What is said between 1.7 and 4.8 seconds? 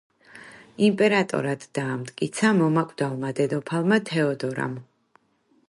დაამტკიცა მომაკვდავმა დედოფალმა თეოდორამ.